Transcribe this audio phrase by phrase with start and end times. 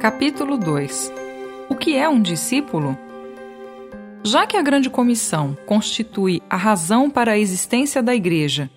[0.00, 1.12] Capítulo 2
[1.68, 2.96] O que é um discípulo?
[4.22, 8.70] Já que a Grande Comissão constitui a razão para a existência da Igreja,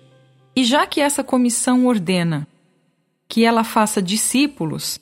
[0.56, 2.48] e já que essa comissão ordena
[3.28, 5.00] que ela faça discípulos,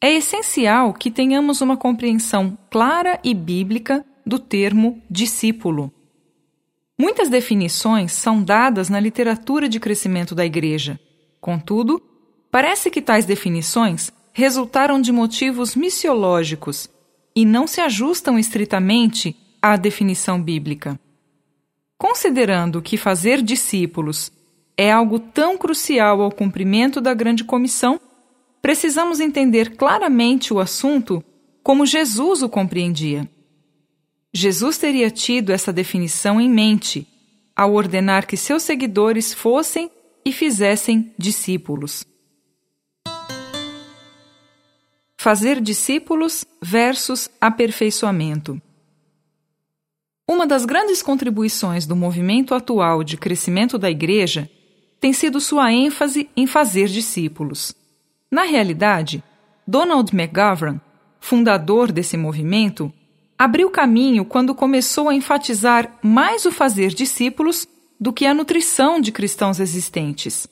[0.00, 5.92] é essencial que tenhamos uma compreensão clara e bíblica do termo discípulo.
[6.98, 10.98] Muitas definições são dadas na literatura de crescimento da Igreja.
[11.38, 12.02] Contudo,
[12.50, 16.88] parece que tais definições resultaram de motivos missiológicos
[17.34, 20.98] e não se ajustam estritamente à definição bíblica.
[21.98, 24.32] Considerando que fazer discípulos
[24.76, 28.00] é algo tão crucial ao cumprimento da grande comissão,
[28.62, 31.22] precisamos entender claramente o assunto
[31.62, 33.28] como Jesus o compreendia.
[34.32, 37.06] Jesus teria tido essa definição em mente
[37.54, 39.90] ao ordenar que seus seguidores fossem
[40.24, 42.06] e fizessem discípulos.
[45.22, 48.58] Fazer discípulos versus aperfeiçoamento.
[50.26, 54.50] Uma das grandes contribuições do movimento atual de crescimento da Igreja
[54.98, 57.74] tem sido sua ênfase em fazer discípulos.
[58.30, 59.22] Na realidade,
[59.66, 60.80] Donald McGovern,
[61.20, 62.90] fundador desse movimento,
[63.38, 67.68] abriu caminho quando começou a enfatizar mais o fazer discípulos
[68.00, 70.48] do que a nutrição de cristãos existentes.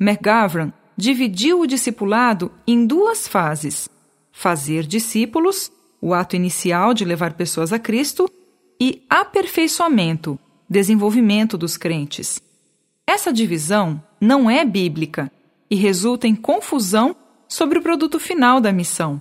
[0.00, 3.97] McGovern dividiu o discipulado em duas fases
[4.38, 5.68] fazer discípulos,
[6.00, 8.30] o ato inicial de levar pessoas a Cristo,
[8.80, 10.38] e aperfeiçoamento,
[10.70, 12.40] desenvolvimento dos crentes.
[13.04, 15.28] Essa divisão não é bíblica
[15.68, 17.16] e resulta em confusão
[17.48, 19.20] sobre o produto final da missão.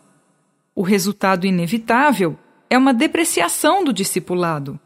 [0.76, 2.38] O resultado inevitável
[2.70, 4.80] é uma depreciação do discipulado.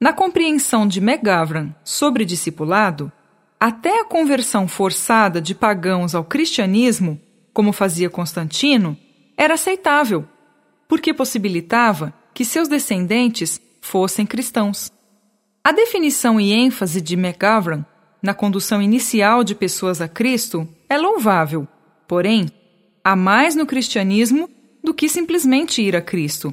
[0.00, 3.12] Na compreensão de McGavran sobre discipulado,
[3.60, 7.20] até a conversão forçada de pagãos ao cristianismo,
[7.52, 8.96] como fazia Constantino,
[9.40, 10.28] era aceitável,
[10.86, 14.92] porque possibilitava que seus descendentes fossem cristãos.
[15.64, 17.86] A definição e ênfase de McGovern
[18.22, 21.66] na condução inicial de pessoas a Cristo é louvável,
[22.06, 22.50] porém,
[23.02, 24.46] há mais no cristianismo
[24.84, 26.52] do que simplesmente ir a Cristo.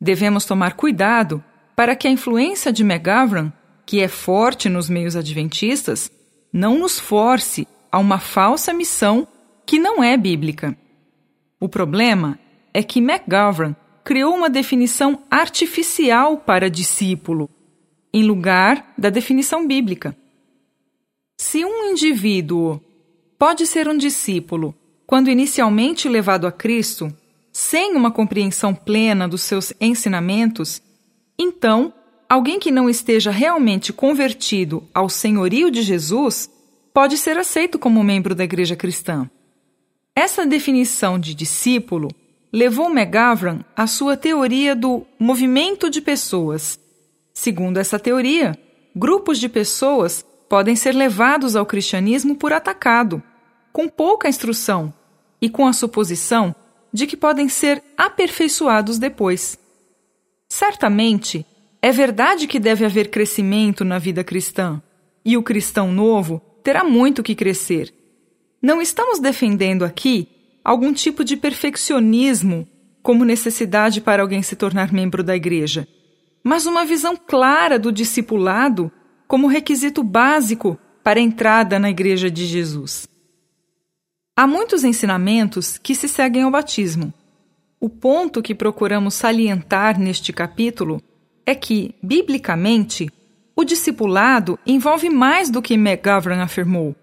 [0.00, 1.44] Devemos tomar cuidado
[1.76, 3.52] para que a influência de McGovern,
[3.86, 6.10] que é forte nos meios adventistas,
[6.52, 9.28] não nos force a uma falsa missão
[9.64, 10.76] que não é bíblica.
[11.60, 12.38] O problema
[12.72, 17.50] é que McGovern criou uma definição artificial para discípulo,
[18.12, 20.16] em lugar da definição bíblica.
[21.38, 22.80] Se um indivíduo
[23.38, 24.74] pode ser um discípulo
[25.06, 27.14] quando inicialmente levado a Cristo,
[27.52, 30.80] sem uma compreensão plena dos seus ensinamentos,
[31.38, 31.92] então
[32.28, 36.50] alguém que não esteja realmente convertido ao senhorio de Jesus
[36.94, 39.28] pode ser aceito como membro da igreja cristã.
[40.20, 42.10] Essa definição de discípulo
[42.52, 46.78] levou McGavran à sua teoria do movimento de pessoas.
[47.32, 48.54] Segundo essa teoria,
[48.94, 53.22] grupos de pessoas podem ser levados ao cristianismo por atacado,
[53.72, 54.92] com pouca instrução
[55.40, 56.54] e com a suposição
[56.92, 59.58] de que podem ser aperfeiçoados depois.
[60.50, 61.46] Certamente,
[61.80, 64.82] é verdade que deve haver crescimento na vida cristã,
[65.24, 67.99] e o cristão novo terá muito que crescer
[68.62, 70.28] não estamos defendendo aqui
[70.62, 72.68] algum tipo de perfeccionismo
[73.02, 75.88] como necessidade para alguém se tornar membro da igreja,
[76.44, 78.92] mas uma visão clara do discipulado
[79.26, 83.08] como requisito básico para a entrada na igreja de Jesus.
[84.36, 87.12] Há muitos ensinamentos que se seguem ao batismo.
[87.78, 91.02] O ponto que procuramos salientar neste capítulo
[91.46, 93.10] é que, biblicamente,
[93.56, 96.94] o discipulado envolve mais do que McGovern afirmou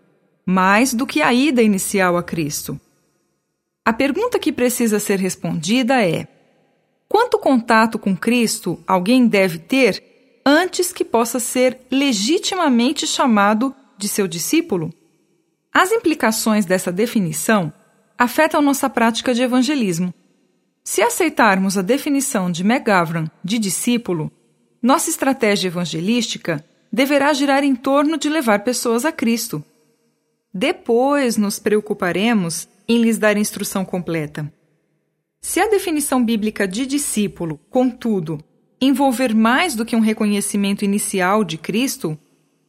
[0.50, 2.80] mais do que a ida inicial a Cristo.
[3.84, 6.26] A pergunta que precisa ser respondida é:
[7.10, 14.26] quanto contato com Cristo alguém deve ter antes que possa ser legitimamente chamado de seu
[14.26, 14.94] discípulo?
[15.74, 17.74] As implicações dessa definição
[18.18, 20.14] afetam nossa prática de evangelismo.
[20.82, 24.32] Se aceitarmos a definição de McGavran de discípulo,
[24.82, 29.62] nossa estratégia evangelística deverá girar em torno de levar pessoas a Cristo
[30.58, 34.52] depois nos preocuparemos em lhes dar instrução completa.
[35.40, 38.44] Se a definição bíblica de discípulo, contudo,
[38.82, 42.18] envolver mais do que um reconhecimento inicial de Cristo,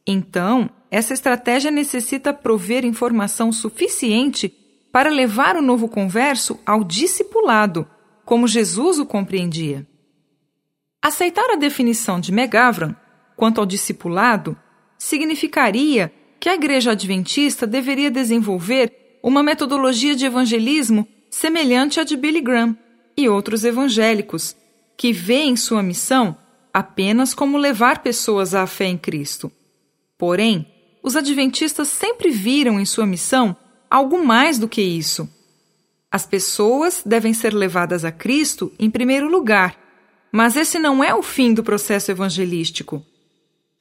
[0.05, 4.53] então essa estratégia necessita prover informação suficiente
[4.91, 7.87] para levar o novo converso ao discipulado,
[8.23, 9.87] como Jesus o compreendia.
[11.01, 12.95] Aceitar a definição de Megavran
[13.35, 14.55] quanto ao discipulado
[14.95, 22.41] significaria que a Igreja Adventista deveria desenvolver uma metodologia de evangelismo semelhante à de Billy
[22.41, 22.77] Graham
[23.15, 24.55] e outros evangélicos,
[24.95, 26.37] que veem sua missão
[26.73, 29.51] apenas como levar pessoas à fé em Cristo.
[30.17, 30.65] Porém,
[31.03, 33.55] os adventistas sempre viram em sua missão
[33.89, 35.27] algo mais do que isso.
[36.11, 39.77] As pessoas devem ser levadas a Cristo em primeiro lugar,
[40.31, 43.03] mas esse não é o fim do processo evangelístico.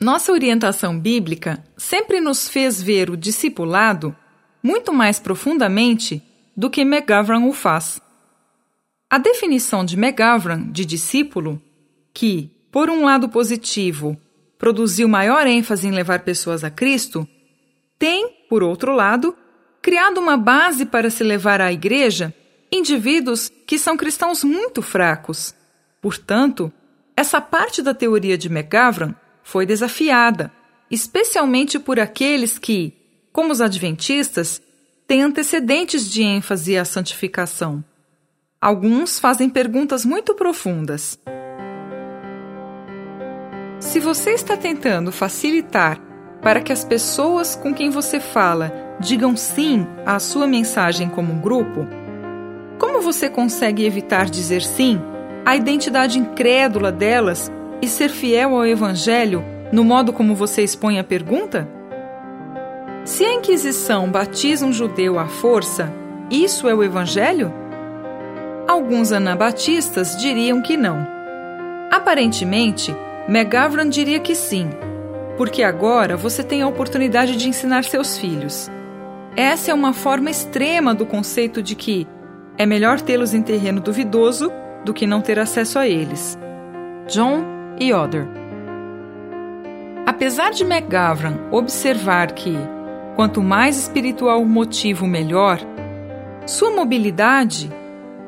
[0.00, 4.14] Nossa orientação bíblica sempre nos fez ver o discipulado
[4.62, 6.22] muito mais profundamente
[6.56, 8.00] do que McGovern o faz.
[9.10, 11.60] A definição de McGovern de discípulo,
[12.14, 14.16] que, por um lado positivo,
[14.56, 17.26] produziu maior ênfase em levar pessoas a Cristo,
[17.98, 19.36] tem, por outro lado,
[19.82, 22.32] criado uma base para se levar à igreja
[22.70, 25.56] indivíduos que são cristãos muito fracos.
[26.00, 26.72] Portanto,
[27.16, 29.12] essa parte da teoria de McGavran
[29.48, 30.52] foi desafiada,
[30.90, 32.92] especialmente por aqueles que,
[33.32, 34.60] como os adventistas,
[35.06, 37.82] têm antecedentes de ênfase à santificação.
[38.60, 41.18] Alguns fazem perguntas muito profundas.
[43.80, 45.98] Se você está tentando facilitar
[46.42, 51.40] para que as pessoas com quem você fala digam sim à sua mensagem como um
[51.40, 51.88] grupo,
[52.78, 55.00] como você consegue evitar dizer sim
[55.46, 57.50] à identidade incrédula delas
[57.80, 61.68] e ser fiel ao Evangelho no modo como você expõe a pergunta?
[63.04, 65.92] Se a Inquisição batiza um judeu à força,
[66.30, 67.52] isso é o Evangelho?
[68.66, 71.06] Alguns anabatistas diriam que não.
[71.90, 72.94] Aparentemente,
[73.28, 74.68] McGavran diria que sim,
[75.36, 78.70] porque agora você tem a oportunidade de ensinar seus filhos.
[79.34, 82.06] Essa é uma forma extrema do conceito de que
[82.58, 84.52] é melhor tê-los em terreno duvidoso
[84.84, 86.36] do que não ter acesso a eles.
[87.06, 88.26] John e Oder.
[90.06, 92.56] Apesar de McGavran observar que,
[93.14, 95.58] quanto mais espiritual o motivo, melhor,
[96.46, 97.70] sua mobilidade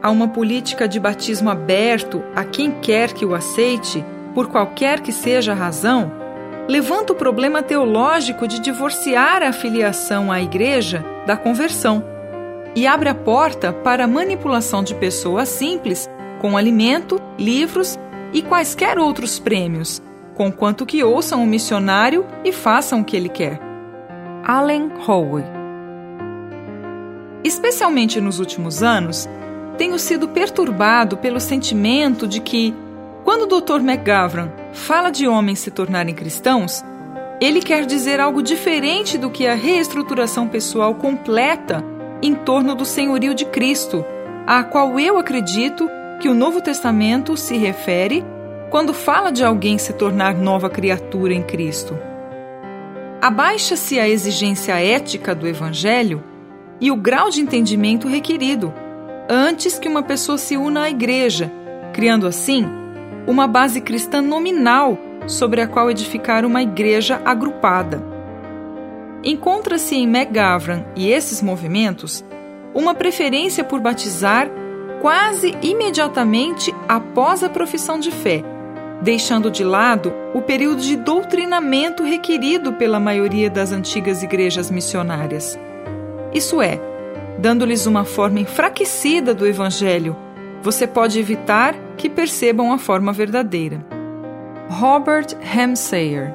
[0.03, 4.05] a uma política de batismo aberto a quem quer que o aceite
[4.35, 6.13] por qualquer que seja a razão,
[6.69, 12.05] levanta o problema teológico de divorciar a filiação à igreja da conversão
[12.75, 16.09] e abre a porta para a manipulação de pessoas simples
[16.41, 17.99] com alimento, livros
[18.33, 20.03] e quaisquer outros prêmios,
[20.35, 23.61] conquanto que ouçam o missionário e façam o que ele quer.
[24.45, 25.45] Allen Howe
[27.43, 29.29] Especialmente nos últimos anos,
[29.79, 32.75] tenho sido perturbado pelo sentimento de que
[33.25, 33.81] quando o Dr.
[33.81, 36.85] McGavran fala de homens se tornarem cristãos,
[37.41, 41.83] ele quer dizer algo diferente do que a reestruturação pessoal completa
[42.23, 44.05] em torno do senhorio de Cristo,
[44.47, 45.89] a qual eu acredito
[46.21, 48.23] que o Novo Testamento se refere
[48.71, 51.99] quando fala de alguém se tornar nova criatura em Cristo.
[53.23, 56.23] Abaixa-se a exigência ética do Evangelho
[56.79, 58.73] e o grau de entendimento requerido
[59.31, 61.51] antes que uma pessoa se una à igreja,
[61.95, 62.67] criando assim
[63.27, 68.03] uma base cristã nominal sobre a qual edificar uma igreja agrupada.
[69.25, 72.23] Encontra-se em McGavran e esses movimentos
[72.75, 74.51] uma preferência por batizar
[75.01, 78.43] quase imediatamente após a profissão de fé,
[79.03, 85.59] deixando de lado o período de doutrinamento requerido pela maioria das antigas igrejas missionárias.
[86.35, 86.81] Isso é,
[87.39, 90.17] dando-lhes uma forma enfraquecida do Evangelho
[90.63, 93.85] você pode evitar que percebam a forma verdadeira.
[94.69, 96.35] Robert Hemsayer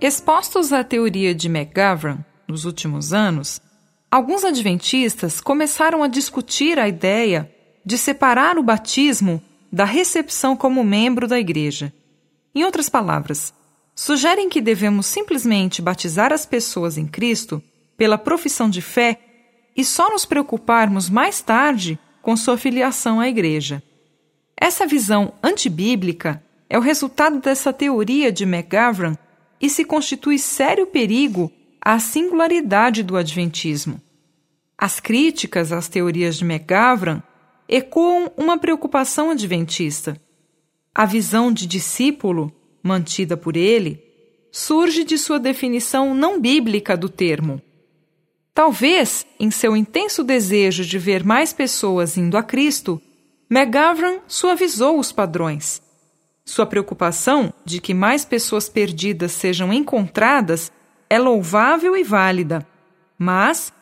[0.00, 3.60] Expostos à teoria de McGavran nos últimos anos,
[4.10, 7.50] alguns adventistas começaram a discutir a ideia
[7.84, 11.92] de separar o batismo da recepção como membro da igreja.
[12.54, 13.52] Em outras palavras,
[13.94, 17.62] sugerem que devemos simplesmente batizar as pessoas em Cristo
[17.96, 19.20] pela profissão de fé
[19.76, 23.82] e só nos preocuparmos mais tarde com sua filiação à Igreja.
[24.56, 29.14] Essa visão antibíblica é o resultado dessa teoria de McGavran
[29.60, 31.52] e se constitui sério perigo
[31.86, 34.02] à singularidade do Adventismo.
[34.76, 37.22] As críticas às teorias de McGavran
[37.68, 40.20] ecoam uma preocupação adventista.
[40.92, 42.52] A visão de discípulo,
[42.82, 44.02] mantida por ele,
[44.50, 47.62] surge de sua definição não bíblica do termo,
[48.52, 52.98] Talvez, em seu intenso desejo de ver mais pessoas indo a Cristo,
[53.50, 55.82] McGavran suavizou os padrões.
[56.42, 60.72] Sua preocupação de que mais pessoas perdidas sejam encontradas
[61.08, 62.66] é louvável e válida.
[63.18, 63.72] Mas,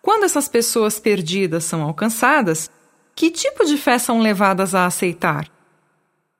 [0.00, 2.70] quando essas pessoas perdidas são alcançadas,
[3.14, 5.50] que tipo de fé são levadas a aceitar?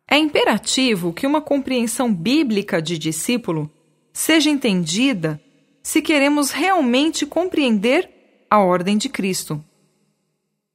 [0.09, 3.71] É imperativo que uma compreensão bíblica de discípulo
[4.13, 5.41] seja entendida
[5.83, 8.11] se queremos realmente compreender
[8.51, 9.63] a ordem de Cristo.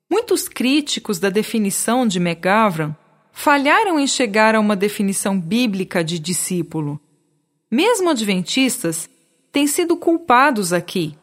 [0.09, 2.95] Muitos críticos da definição de McGavran
[3.31, 6.99] falharam em chegar a uma definição bíblica de discípulo.
[7.71, 9.09] Mesmo adventistas
[9.51, 11.17] têm sido culpados aqui.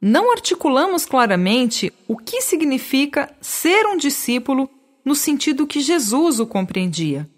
[0.00, 4.68] Não articulamos claramente o que significa ser um discípulo
[5.04, 7.28] no sentido que Jesus o compreendia.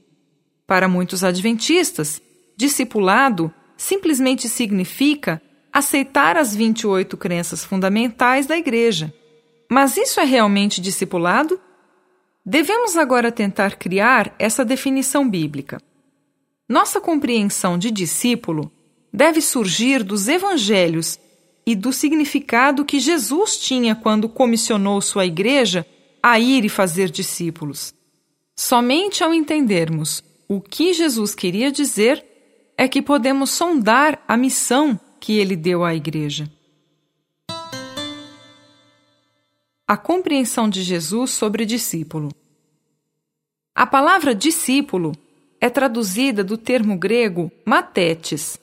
[0.67, 2.21] Para muitos adventistas,
[2.57, 5.41] discipulado simplesmente significa
[5.73, 9.15] aceitar as 28 crenças fundamentais da Igreja.
[9.71, 11.61] Mas isso é realmente discipulado?
[12.45, 15.81] Devemos agora tentar criar essa definição bíblica.
[16.69, 18.73] Nossa compreensão de discípulo
[19.19, 21.19] deve surgir dos evangelhos
[21.67, 25.85] e do significado que Jesus tinha quando comissionou sua igreja
[26.23, 27.93] a ir e fazer discípulos.
[28.55, 32.25] Somente ao entendermos o que Jesus queria dizer
[32.77, 36.49] é que podemos sondar a missão que ele deu à igreja.
[39.85, 42.31] A compreensão de Jesus sobre discípulo.
[43.75, 45.11] A palavra discípulo
[45.61, 48.61] é traduzida do termo grego matetes.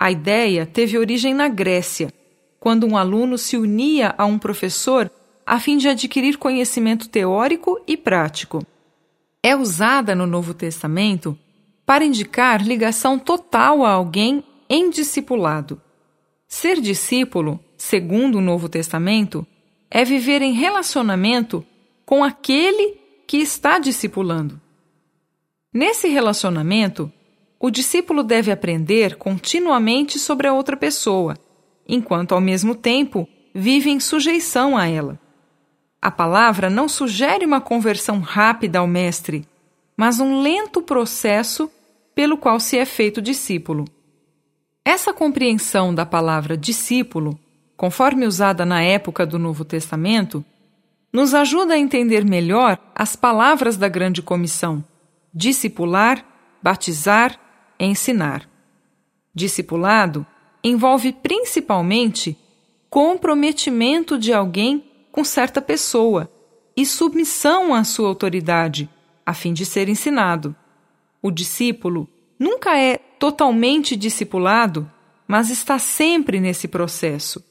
[0.00, 2.14] A ideia teve origem na Grécia,
[2.60, 5.10] quando um aluno se unia a um professor
[5.44, 8.64] a fim de adquirir conhecimento teórico e prático.
[9.42, 11.36] É usada no Novo Testamento
[11.84, 15.80] para indicar ligação total a alguém em discipulado.
[16.46, 19.44] Ser discípulo, segundo o Novo Testamento,
[19.90, 21.64] é viver em relacionamento
[22.06, 24.60] com aquele que está discipulando.
[25.72, 27.12] Nesse relacionamento,
[27.60, 31.36] o discípulo deve aprender continuamente sobre a outra pessoa,
[31.88, 35.18] enquanto ao mesmo tempo vive em sujeição a ela.
[36.00, 39.44] A palavra não sugere uma conversão rápida ao Mestre,
[39.96, 41.68] mas um lento processo
[42.14, 43.84] pelo qual se é feito discípulo.
[44.84, 47.38] Essa compreensão da palavra discípulo,
[47.76, 50.44] conforme usada na época do Novo Testamento,
[51.12, 54.84] nos ajuda a entender melhor as palavras da grande comissão
[55.32, 56.24] discipular,
[56.62, 57.38] batizar,
[57.84, 58.48] ensinar.
[59.34, 60.26] Discipulado
[60.62, 62.36] envolve principalmente
[62.90, 66.30] comprometimento de alguém com certa pessoa
[66.76, 68.88] e submissão à sua autoridade,
[69.24, 70.54] a fim de ser ensinado.
[71.20, 72.08] O discípulo
[72.38, 74.90] nunca é totalmente discipulado,
[75.26, 77.44] mas está sempre nesse processo.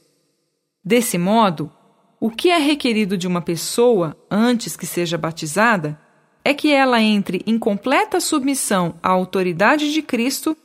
[0.84, 1.72] Desse modo,
[2.20, 6.00] o que é requerido de uma pessoa antes que seja batizada
[6.48, 10.56] é que ela entre em completa submissão à autoridade de Cristo,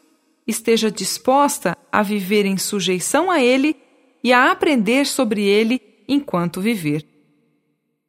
[0.47, 3.75] esteja disposta a viver em sujeição a Ele
[4.23, 7.05] e a aprender sobre Ele enquanto viver.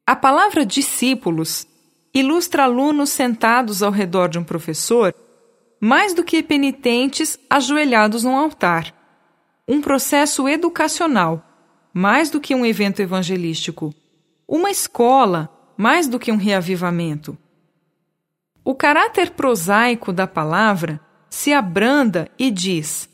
[0.05, 1.65] A palavra discípulos
[2.13, 5.11] ilustra alunos sentados ao redor de um professor,
[5.81, 8.93] mais do que penitentes ajoelhados num altar.
[9.67, 11.43] Um processo educacional,
[11.91, 13.91] mais do que um evento evangelístico.
[14.47, 17.35] Uma escola, mais do que um reavivamento.
[18.65, 23.09] O caráter prosaico da palavra se abranda e diz: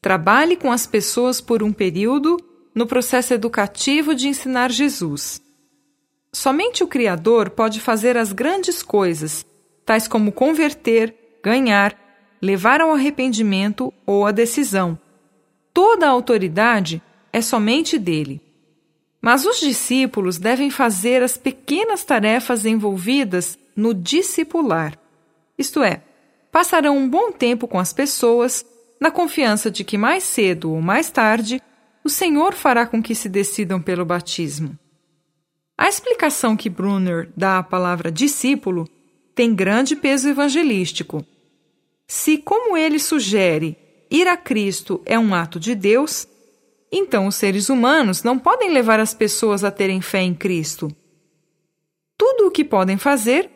[0.00, 2.36] trabalhe com as pessoas por um período
[2.74, 5.40] no processo educativo de ensinar Jesus.
[6.32, 9.44] Somente o Criador pode fazer as grandes coisas,
[9.84, 11.96] tais como converter, ganhar,
[12.40, 14.98] levar ao arrependimento ou à decisão.
[15.72, 18.40] Toda a autoridade é somente dele.
[19.20, 24.98] Mas os discípulos devem fazer as pequenas tarefas envolvidas no discipular.
[25.58, 26.02] Isto é,
[26.50, 28.64] passarão um bom tempo com as pessoas,
[29.00, 31.62] na confiança de que mais cedo ou mais tarde
[32.04, 34.78] o Senhor fará com que se decidam pelo batismo.
[35.76, 38.88] A explicação que Brunner dá à palavra discípulo
[39.34, 41.24] tem grande peso evangelístico.
[42.06, 43.78] Se, como ele sugere,
[44.10, 46.26] ir a Cristo é um ato de Deus,
[46.92, 50.94] então os seres humanos não podem levar as pessoas a terem fé em Cristo.
[52.18, 53.50] Tudo o que podem fazer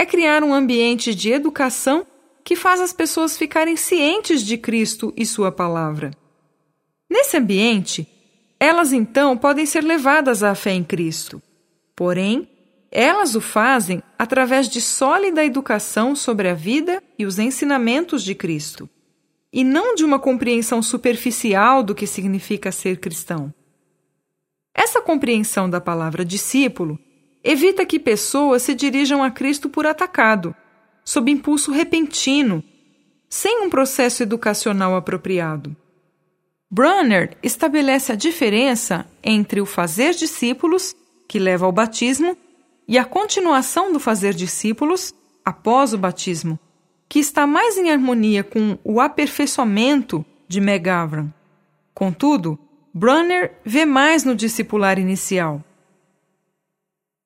[0.00, 2.06] é criar um ambiente de educação
[2.42, 6.10] que faz as pessoas ficarem cientes de Cristo e Sua palavra.
[7.06, 8.08] Nesse ambiente,
[8.58, 11.42] elas então podem ser levadas à fé em Cristo.
[11.94, 12.48] Porém,
[12.90, 18.88] elas o fazem através de sólida educação sobre a vida e os ensinamentos de Cristo,
[19.52, 23.52] e não de uma compreensão superficial do que significa ser cristão.
[24.74, 26.98] Essa compreensão da palavra discípulo
[27.42, 30.54] evita que pessoas se dirijam a Cristo por atacado,
[31.04, 32.62] sob impulso repentino,
[33.28, 35.74] sem um processo educacional apropriado.
[36.70, 40.94] Brunner estabelece a diferença entre o fazer discípulos,
[41.26, 42.36] que leva ao batismo,
[42.86, 46.58] e a continuação do fazer discípulos após o batismo,
[47.08, 51.28] que está mais em harmonia com o aperfeiçoamento de McGavran.
[51.94, 52.58] Contudo,
[52.92, 55.62] Brunner vê mais no discipular inicial.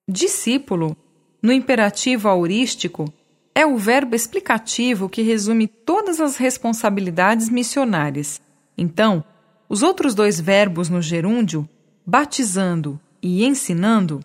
[0.08, 0.94] Discípulo,
[1.42, 3.10] no imperativo aurístico,
[3.54, 8.40] é o verbo explicativo que resume todas as responsabilidades missionárias.
[8.76, 9.24] Então,
[9.66, 11.66] os outros dois verbos no gerúndio,
[12.04, 14.20] batizando e ensinando,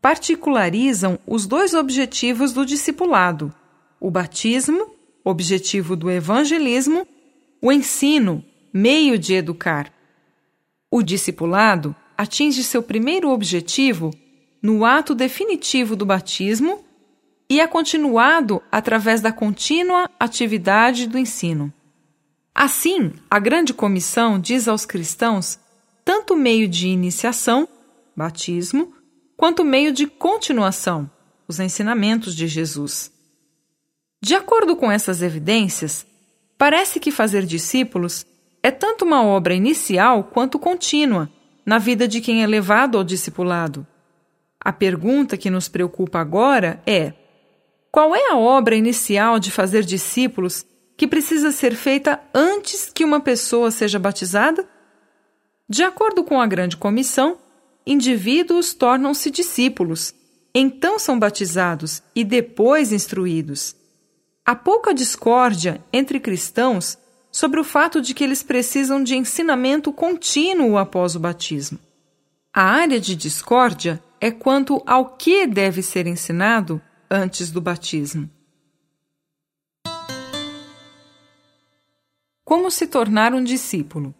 [0.00, 3.54] particularizam os dois objetivos do discipulado:
[4.00, 4.90] o batismo,
[5.24, 7.06] objetivo do evangelismo,
[7.60, 9.92] o ensino, meio de educar.
[10.90, 14.10] O discipulado atinge seu primeiro objetivo
[14.62, 16.84] no ato definitivo do batismo
[17.50, 21.72] e é continuado através da contínua atividade do ensino.
[22.54, 25.58] Assim, a Grande Comissão diz aos cristãos
[26.04, 27.68] tanto meio de iniciação,
[28.16, 28.92] batismo,
[29.36, 31.10] quanto meio de continuação,
[31.48, 33.10] os ensinamentos de Jesus.
[34.20, 36.06] De acordo com essas evidências,
[36.56, 38.24] parece que fazer discípulos
[38.62, 41.28] é tanto uma obra inicial quanto contínua
[41.66, 43.86] na vida de quem é levado ao discipulado.
[44.64, 47.12] A pergunta que nos preocupa agora é:
[47.90, 50.64] qual é a obra inicial de fazer discípulos
[50.96, 54.68] que precisa ser feita antes que uma pessoa seja batizada?
[55.68, 57.38] De acordo com a Grande Comissão,
[57.84, 60.14] indivíduos tornam-se discípulos,
[60.54, 63.74] então são batizados e depois instruídos.
[64.44, 66.98] Há pouca discórdia entre cristãos
[67.32, 71.78] sobre o fato de que eles precisam de ensinamento contínuo após o batismo.
[72.52, 78.30] A área de discórdia é quanto ao que deve ser ensinado antes do batismo.
[82.44, 84.14] Como se tornar um discípulo?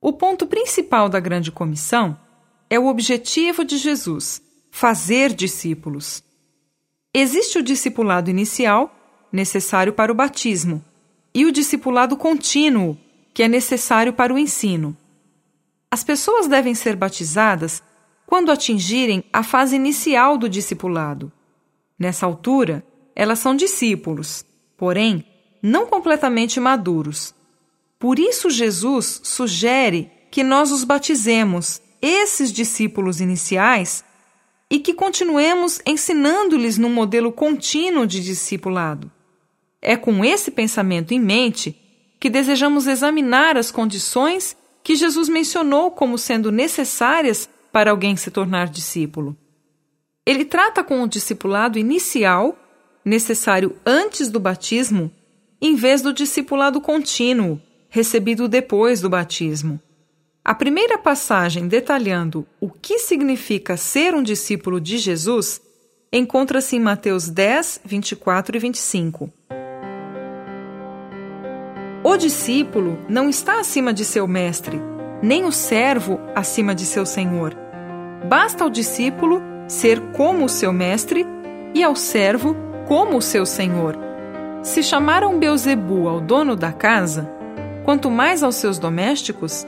[0.00, 2.16] O ponto principal da Grande Comissão
[2.70, 4.40] é o objetivo de Jesus,
[4.70, 6.22] fazer discípulos.
[7.12, 8.94] Existe o discipulado inicial,
[9.32, 10.84] necessário para o batismo,
[11.34, 12.96] e o discipulado contínuo,
[13.34, 14.96] que é necessário para o ensino.
[15.90, 17.82] As pessoas devem ser batizadas
[18.30, 21.32] quando atingirem a fase inicial do discipulado.
[21.98, 25.24] Nessa altura, elas são discípulos, porém,
[25.60, 27.34] não completamente maduros.
[27.98, 34.04] Por isso, Jesus sugere que nós os batizemos, esses discípulos iniciais,
[34.70, 39.10] e que continuemos ensinando-lhes num modelo contínuo de discipulado.
[39.82, 41.76] É com esse pensamento em mente
[42.20, 48.68] que desejamos examinar as condições que Jesus mencionou como sendo necessárias para alguém se tornar
[48.68, 49.36] discípulo.
[50.26, 52.56] Ele trata com o discipulado inicial,
[53.04, 55.10] necessário antes do batismo,
[55.60, 59.80] em vez do discipulado contínuo, recebido depois do batismo.
[60.44, 65.60] A primeira passagem detalhando o que significa ser um discípulo de Jesus
[66.12, 69.32] encontra-se em Mateus 10, 24 e 25.
[72.02, 74.80] O discípulo não está acima de seu mestre,
[75.22, 77.54] nem o servo acima de seu senhor.
[78.28, 81.26] Basta ao discípulo ser como o seu mestre
[81.74, 82.56] e ao servo
[82.86, 83.96] como o seu senhor.
[84.62, 87.30] Se chamaram Beuzebu ao dono da casa,
[87.84, 89.66] quanto mais aos seus domésticos.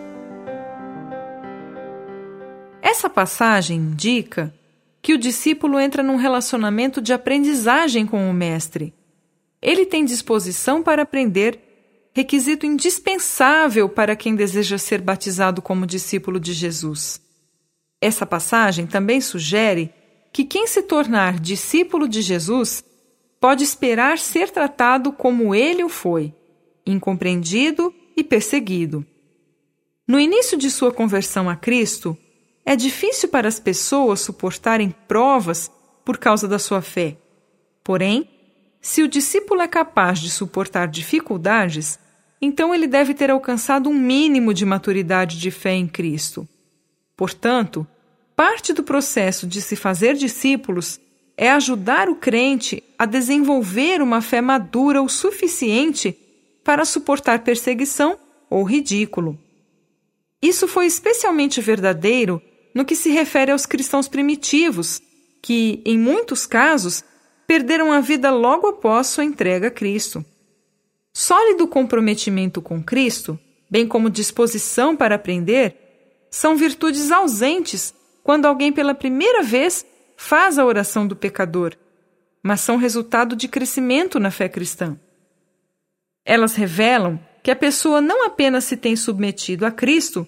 [2.81, 4.53] Essa passagem indica
[5.01, 8.93] que o discípulo entra num relacionamento de aprendizagem com o mestre.
[9.61, 11.72] Ele tem disposição para aprender
[12.13, 17.21] requisito indispensável para quem deseja ser batizado como discípulo de Jesus.
[18.01, 19.93] Essa passagem também sugere
[20.33, 22.85] que quem se tornar discípulo de Jesus
[23.41, 26.35] pode esperar ser tratado como ele o foi,
[26.87, 29.07] incompreendido e perseguido.
[30.07, 32.17] No início de sua conversão a Cristo,
[32.65, 35.71] é difícil para as pessoas suportarem provas
[36.05, 37.17] por causa da sua fé.
[37.83, 38.29] Porém,
[38.81, 41.99] se o discípulo é capaz de suportar dificuldades,
[42.43, 46.47] então ele deve ter alcançado um mínimo de maturidade de fé em Cristo.
[47.17, 47.87] Portanto,
[48.35, 51.01] parte do processo de se fazer discípulos
[51.37, 56.19] é ajudar o crente a desenvolver uma fé madura o suficiente
[56.65, 58.19] para suportar perseguição
[58.51, 59.39] ou ridículo.
[60.43, 62.43] Isso foi especialmente verdadeiro
[62.75, 65.01] no que se refere aos cristãos primitivos,
[65.41, 67.05] que, em muitos casos,
[67.47, 70.25] perderam a vida logo após sua entrega a Cristo.
[71.13, 73.39] Sólido comprometimento com Cristo,
[73.71, 75.77] bem como disposição para aprender,
[76.31, 79.85] são virtudes ausentes quando alguém pela primeira vez
[80.17, 81.77] faz a oração do pecador,
[82.43, 84.99] mas são resultado de crescimento na fé cristã.
[86.25, 90.27] Elas revelam que a pessoa não apenas se tem submetido a Cristo,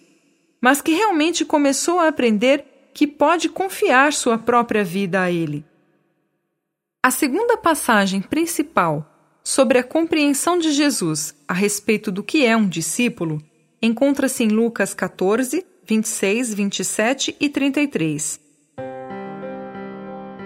[0.60, 5.64] mas que realmente começou a aprender que pode confiar sua própria vida a Ele.
[7.02, 9.13] A segunda passagem principal
[9.44, 13.42] sobre a compreensão de Jesus a respeito do que é um discípulo
[13.80, 18.40] encontra-se em Lucas 14, 26, 27 e 33.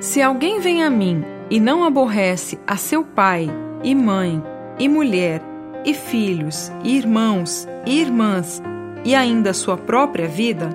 [0.00, 3.48] Se alguém vem a mim e não aborrece a seu pai,
[3.84, 4.42] e mãe,
[4.78, 5.40] e mulher,
[5.84, 8.60] e filhos, e irmãos, e irmãs,
[9.04, 10.70] e ainda sua própria vida,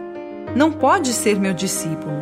[0.55, 2.21] não pode ser meu discípulo.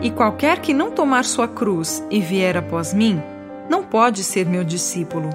[0.00, 3.22] E qualquer que não tomar sua cruz e vier após mim,
[3.68, 5.30] não pode ser meu discípulo.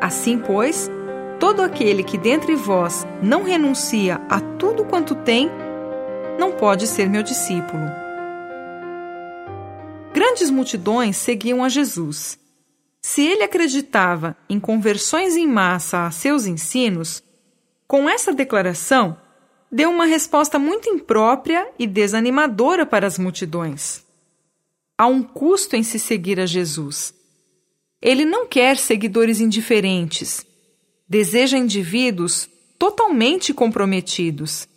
[0.00, 0.90] Assim, pois,
[1.38, 5.50] todo aquele que dentre vós não renuncia a tudo quanto tem,
[6.38, 7.84] não pode ser meu discípulo.
[10.12, 12.38] Grandes multidões seguiam a Jesus.
[13.02, 17.22] Se ele acreditava em conversões em massa a seus ensinos,
[17.86, 19.16] com essa declaração,
[19.70, 24.04] deu uma resposta muito imprópria e desanimadora para as multidões.
[24.98, 27.14] Há um custo em se seguir a Jesus.
[28.00, 30.46] Ele não quer seguidores indiferentes,
[31.08, 34.68] deseja indivíduos totalmente comprometidos.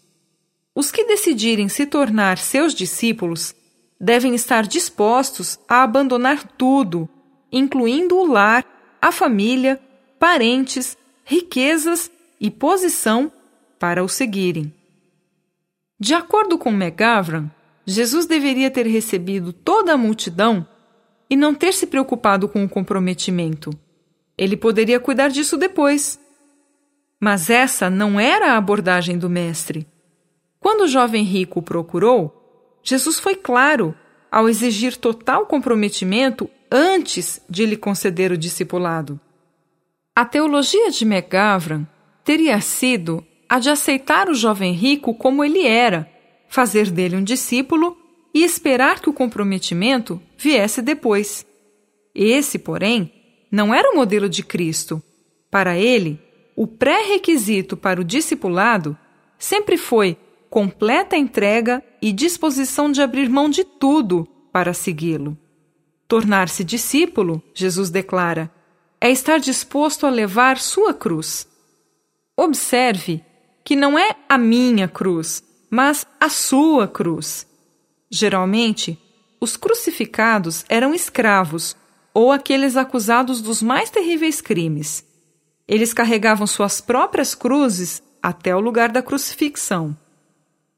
[0.74, 3.54] Os que decidirem se tornar seus discípulos
[4.00, 7.10] devem estar dispostos a abandonar tudo,
[7.52, 8.66] incluindo o lar,
[9.02, 9.80] a família,
[10.18, 13.32] parentes, riquezas e posição
[13.78, 14.74] para o seguirem.
[16.00, 17.50] De acordo com McGavran,
[17.86, 20.66] Jesus deveria ter recebido toda a multidão
[21.30, 23.70] e não ter se preocupado com o comprometimento.
[24.38, 26.20] Ele poderia cuidar disso depois.
[27.20, 29.86] Mas essa não era a abordagem do Mestre.
[30.60, 33.94] Quando o jovem rico o procurou, Jesus foi claro
[34.32, 39.20] ao exigir total comprometimento antes de lhe conceder o discipulado.
[40.16, 41.86] A teologia de McGavran
[42.24, 46.10] teria sido a de aceitar o jovem rico como ele era,
[46.48, 47.98] fazer dele um discípulo
[48.34, 51.46] e esperar que o comprometimento viesse depois.
[52.16, 53.12] Esse, porém,
[53.52, 55.04] não era o modelo de Cristo.
[55.52, 56.18] Para ele,
[56.56, 58.98] o pré-requisito para o discipulado
[59.38, 60.18] sempre foi
[60.50, 65.38] completa entrega e disposição de abrir mão de tudo para segui-lo.
[66.08, 68.50] Tornar-se discípulo, Jesus declara,
[69.00, 71.48] é estar disposto a levar sua cruz.
[72.36, 73.24] Observe
[73.64, 77.46] que não é a minha cruz, mas a sua cruz.
[78.10, 78.98] Geralmente,
[79.40, 81.76] os crucificados eram escravos
[82.14, 85.06] ou aqueles acusados dos mais terríveis crimes.
[85.68, 89.96] Eles carregavam suas próprias cruzes até o lugar da crucifixão.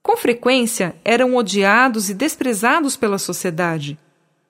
[0.03, 3.97] Com frequência, eram odiados e desprezados pela sociedade.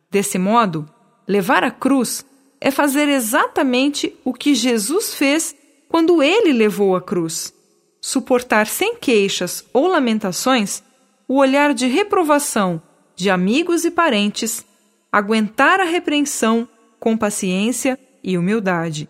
[0.10, 0.90] Desse modo,
[1.28, 2.26] levar a cruz
[2.60, 5.56] é fazer exatamente o que Jesus fez
[5.88, 7.54] quando ele levou a cruz
[8.02, 10.82] suportar sem queixas ou lamentações
[11.28, 12.82] o olhar de reprovação
[13.16, 14.66] de amigos e parentes,
[15.12, 16.68] aguentar a repreensão
[17.00, 19.10] com paciência e humildade.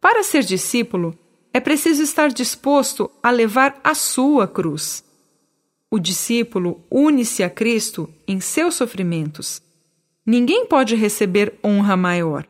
[0.00, 1.18] Para ser discípulo,
[1.52, 5.04] é preciso estar disposto a levar a sua cruz.
[5.90, 9.62] O discípulo une-se a Cristo em seus sofrimentos.
[10.24, 12.46] Ninguém pode receber honra maior.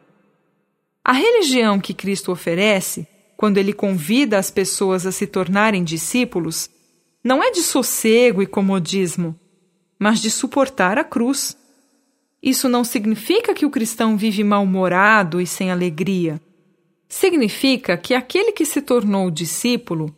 [1.04, 6.68] A religião que Cristo oferece quando ele convida as pessoas a se tornarem discípulos,
[7.22, 9.38] não é de sossego e comodismo,
[9.98, 11.56] mas de suportar a cruz.
[12.42, 16.40] Isso não significa que o cristão vive mal-humorado e sem alegria.
[17.08, 20.14] Significa que aquele que se tornou discípulo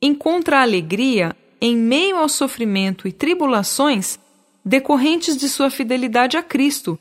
[0.00, 4.18] encontra alegria em meio ao sofrimento e tribulações
[4.64, 6.98] decorrentes de sua fidelidade a Cristo,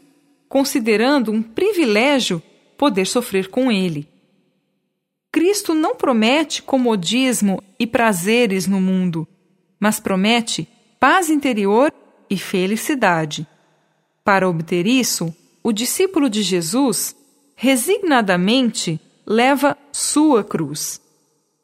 [0.47, 2.41] considerando um privilégio
[2.77, 4.07] poder sofrer com ele.
[5.31, 9.27] Cristo não promete comodismo e prazeres no mundo,
[9.79, 10.67] mas promete
[10.99, 11.91] paz interior
[12.29, 13.47] e felicidade.
[14.23, 17.15] Para obter isso, o discípulo de Jesus
[17.55, 21.01] resignadamente leva sua cruz.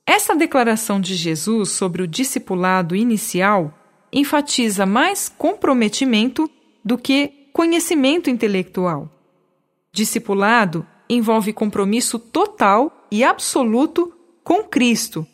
[0.05, 3.73] Essa declaração de Jesus sobre o discipulado inicial
[4.11, 6.49] enfatiza mais comprometimento
[6.83, 9.09] do que conhecimento intelectual.
[9.91, 15.27] Discipulado envolve compromisso total e absoluto com Cristo,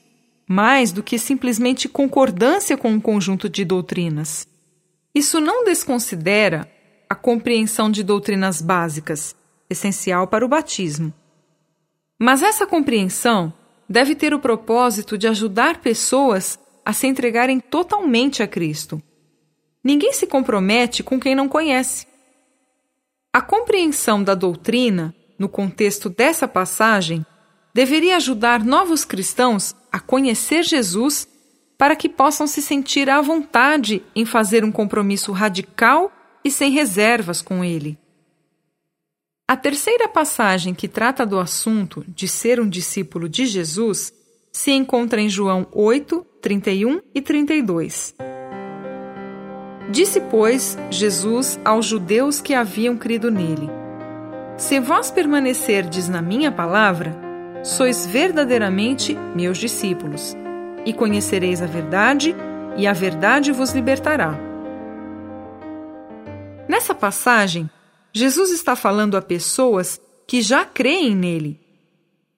[0.47, 4.47] mais do que simplesmente concordância com um conjunto de doutrinas.
[5.15, 6.69] Isso não desconsidera
[7.09, 9.33] a compreensão de doutrinas básicas,
[9.69, 11.13] essencial para o batismo.
[12.19, 13.53] Mas essa compreensão
[13.87, 19.01] deve ter o propósito de ajudar pessoas a se entregarem totalmente a Cristo.
[19.81, 22.05] Ninguém se compromete com quem não conhece.
[23.31, 27.25] A compreensão da doutrina, no contexto dessa passagem,
[27.73, 31.25] deveria ajudar novos cristãos a conhecer Jesus
[31.77, 36.11] para que possam se sentir à vontade em fazer um compromisso radical
[36.43, 37.97] e sem reservas com ele.
[39.47, 44.11] A terceira passagem que trata do assunto de ser um discípulo de Jesus
[44.51, 48.15] se encontra em João 8, 31 e 32.
[49.91, 53.69] Disse, pois, Jesus aos judeus que haviam crido nele:
[54.57, 57.15] Se vós permanecerdes na minha palavra,
[57.63, 60.35] sois verdadeiramente meus discípulos,
[60.85, 62.35] e conhecereis a verdade,
[62.77, 64.37] e a verdade vos libertará.
[66.67, 67.69] Nessa passagem,
[68.13, 71.59] Jesus está falando a pessoas que já creem nele.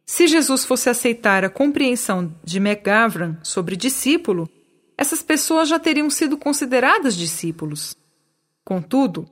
[0.05, 4.49] Se Jesus fosse aceitar a compreensão de McGavran sobre discípulo,
[4.97, 7.95] essas pessoas já teriam sido consideradas discípulos.
[8.63, 9.29] Contudo,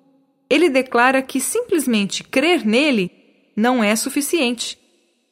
[0.50, 3.12] ele declara que simplesmente crer nele
[3.56, 4.78] não é suficiente.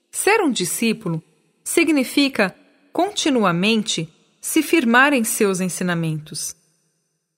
[0.10, 1.22] Ser um discípulo
[1.64, 2.56] significa
[2.94, 4.08] continuamente
[4.40, 6.56] se firmar em seus ensinamentos.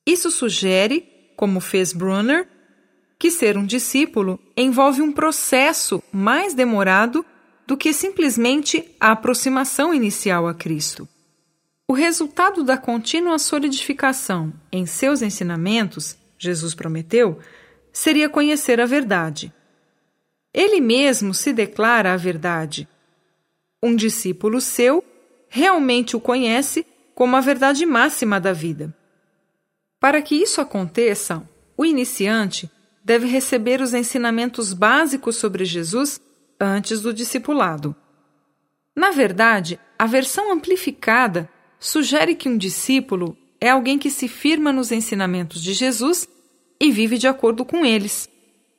[0.05, 2.47] Isso sugere, como fez Brunner,
[3.17, 7.25] que ser um discípulo envolve um processo mais demorado
[7.65, 11.07] do que simplesmente a aproximação inicial a Cristo.
[11.87, 17.39] O resultado da contínua solidificação em seus ensinamentos, Jesus prometeu,
[17.93, 19.53] seria conhecer a verdade.
[20.53, 22.87] Ele mesmo se declara a verdade.
[23.81, 25.03] Um discípulo seu
[25.55, 28.93] realmente o conhece como a verdade máxima da vida.
[30.01, 32.69] Para que isso aconteça, o iniciante
[33.01, 36.19] deve receber os ensinamentos básicos sobre Jesus
[36.59, 37.95] antes do discipulado.
[38.93, 44.91] Na verdade, a versão amplificada sugere que um discípulo é alguém que se firma nos
[44.91, 46.27] ensinamentos de Jesus
[46.81, 48.29] e vive de acordo com eles.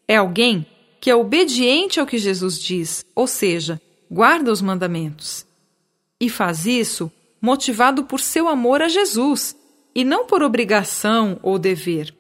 [0.07, 0.67] É alguém
[1.01, 5.47] que é obediente ao que Jesus diz, ou seja, guarda os mandamentos.
[6.21, 9.57] E faz isso motivado por seu amor a Jesus
[9.95, 12.15] e não por obrigação ou dever.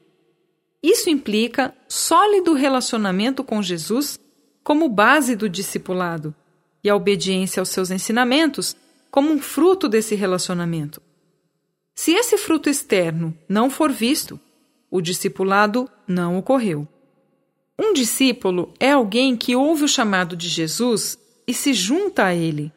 [0.83, 4.19] Isso implica sólido relacionamento com Jesus
[4.63, 6.35] como base do discipulado
[6.83, 8.77] e a obediência aos seus ensinamentos
[9.11, 11.03] como um fruto desse relacionamento.
[11.95, 14.39] Se esse fruto externo não for visto,
[14.91, 16.87] o discipulado não ocorreu.
[17.79, 22.73] Um discípulo é alguém que ouve o chamado de Jesus e se junta a ele.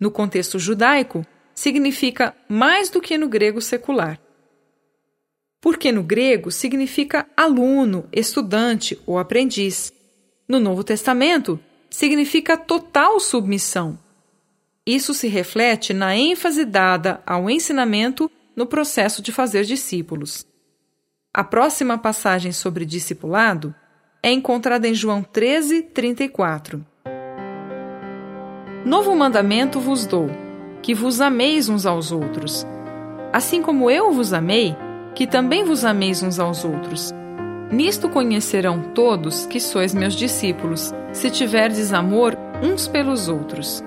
[0.00, 4.18] No contexto judaico, significa mais do que no grego secular.
[5.60, 9.92] Porque no grego significa aluno, estudante ou aprendiz.
[10.48, 11.60] No Novo Testamento,
[11.90, 13.98] significa total submissão
[14.86, 20.46] isso se reflete na ênfase dada ao ensinamento no processo de fazer discípulos.
[21.32, 23.74] A próxima passagem sobre discipulado
[24.22, 26.84] é encontrada em João 13, 34.
[28.84, 30.30] Novo mandamento vos dou,
[30.80, 32.66] que vos ameis uns aos outros.
[33.30, 34.74] Assim como eu vos amei,
[35.14, 37.10] que também vos ameis uns aos outros.
[37.70, 43.84] Nisto conhecerão todos que sois meus discípulos, se tiverdes amor uns pelos outros.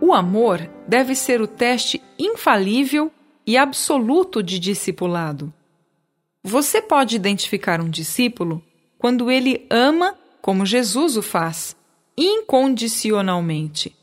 [0.00, 3.12] O amor deve ser o teste infalível
[3.46, 5.52] e absoluto de discipulado.
[6.42, 8.62] Você pode identificar um discípulo
[8.98, 11.76] quando ele ama como Jesus o faz,
[12.16, 13.94] incondicionalmente.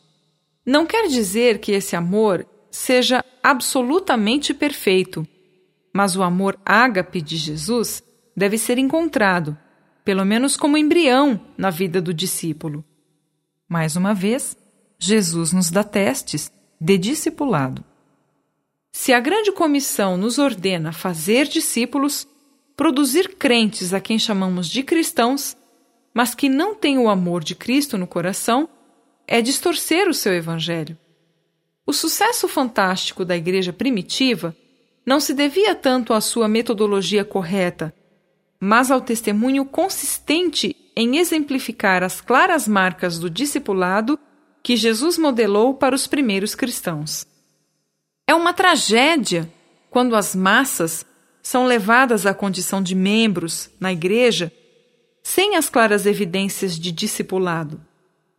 [0.65, 5.27] Não quer dizer que esse amor seja absolutamente perfeito,
[5.93, 8.03] mas o amor ágape de Jesus
[8.35, 9.57] deve ser encontrado,
[10.03, 12.83] pelo menos como embrião, na vida do discípulo.
[13.67, 14.57] Mais uma vez,
[14.97, 17.83] Jesus nos dá testes de discipulado.
[18.91, 22.27] Se a grande comissão nos ordena fazer discípulos,
[22.75, 25.57] produzir crentes a quem chamamos de cristãos,
[26.13, 28.69] mas que não têm o amor de Cristo no coração,
[29.27, 30.97] é distorcer o seu evangelho.
[31.85, 34.55] O sucesso fantástico da igreja primitiva
[35.05, 37.93] não se devia tanto à sua metodologia correta,
[38.59, 44.17] mas ao testemunho consistente em exemplificar as claras marcas do discipulado
[44.61, 47.27] que Jesus modelou para os primeiros cristãos.
[48.25, 49.51] É uma tragédia
[49.89, 51.05] quando as massas
[51.41, 54.51] são levadas à condição de membros na igreja
[55.23, 57.81] sem as claras evidências de discipulado.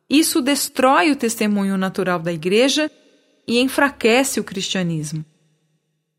[0.09, 2.90] Isso destrói o testemunho natural da igreja
[3.49, 5.25] e enfraquece o cristianismo.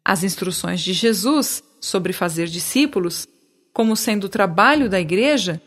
[0.04, 3.28] As instruções de Jesus sobre fazer discípulos,
[3.72, 5.62] como sendo o trabalho da igreja,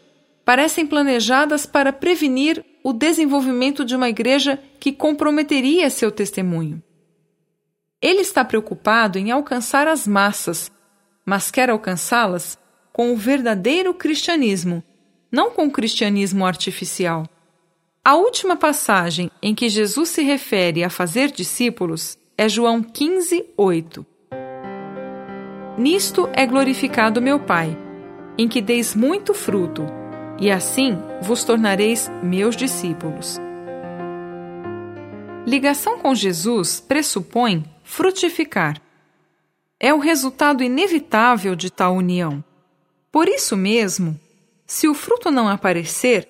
[0.45, 6.83] parecem planejadas para prevenir o desenvolvimento de uma igreja que comprometeria seu testemunho.
[8.01, 10.71] Ele está preocupado em alcançar as massas,
[11.25, 12.57] mas quer alcançá-las
[12.93, 14.83] com o verdadeiro cristianismo,
[15.31, 17.29] não com o cristianismo artificial.
[18.05, 24.07] A última passagem em que Jesus se refere a fazer discípulos é João 15, 8.
[25.77, 27.77] Nisto é glorificado meu Pai,
[28.37, 29.85] em que deis muito fruto
[30.41, 33.38] e assim vos tornareis meus discípulos.
[35.47, 38.81] Ligação com Jesus pressupõe frutificar.
[39.81, 42.45] É o resultado inevitável de tal união.
[43.11, 44.19] Por isso mesmo,
[44.68, 46.28] se o fruto não aparecer,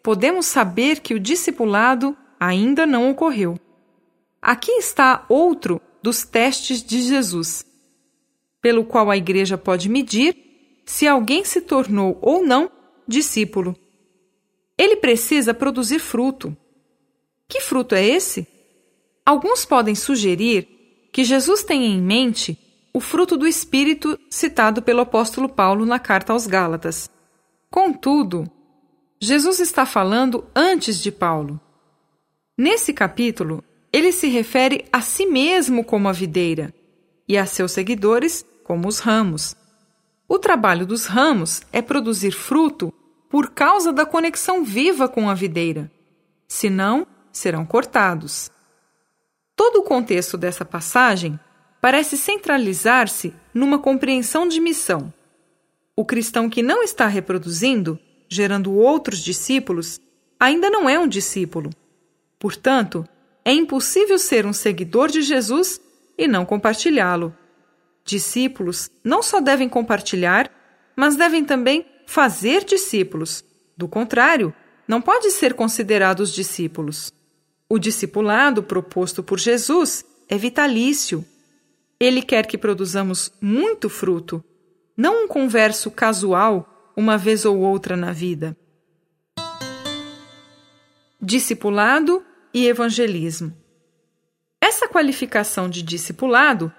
[0.00, 3.58] podemos saber que o discipulado ainda não ocorreu.
[4.40, 7.66] Aqui está outro dos testes de Jesus,
[8.62, 12.70] pelo qual a Igreja pode medir se alguém se tornou ou não
[13.08, 13.76] discípulo.
[14.78, 16.56] Ele precisa produzir fruto.
[17.48, 18.46] Que fruto é esse?
[19.26, 22.56] Alguns podem sugerir que Jesus tem em mente
[22.94, 27.10] o fruto do Espírito citado pelo apóstolo Paulo na carta aos Gálatas.
[27.70, 28.50] Contudo,
[29.20, 31.60] Jesus está falando antes de Paulo.
[32.58, 36.74] Nesse capítulo, ele se refere a si mesmo como a videira
[37.28, 39.54] e a seus seguidores como os ramos.
[40.28, 42.92] O trabalho dos ramos é produzir fruto
[43.28, 45.90] por causa da conexão viva com a videira.
[46.48, 48.50] Senão, serão cortados.
[49.54, 51.38] Todo o contexto dessa passagem
[51.80, 55.12] parece centralizar-se numa compreensão de missão.
[56.00, 60.00] O cristão que não está reproduzindo, gerando outros discípulos,
[60.40, 61.68] ainda não é um discípulo.
[62.38, 63.06] Portanto,
[63.44, 65.78] é impossível ser um seguidor de Jesus
[66.16, 67.36] e não compartilhá-lo.
[68.02, 70.50] Discípulos não só devem compartilhar,
[70.96, 73.44] mas devem também fazer discípulos.
[73.76, 74.54] Do contrário,
[74.88, 77.12] não pode ser considerados discípulos.
[77.68, 81.22] O discipulado proposto por Jesus é vitalício.
[82.00, 84.42] Ele quer que produzamos muito fruto,
[85.00, 88.54] não um converso casual, uma vez ou outra na vida.
[91.18, 93.50] Discipulado e evangelismo.
[94.60, 96.70] Essa qualificação de discipulado